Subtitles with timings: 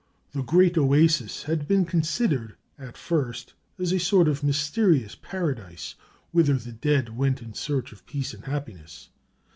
[0.31, 5.93] The Great Oasis had been considered at first as a sort of mysterious paradise,
[6.31, 9.09] whither the dead went in search of peace and happiness.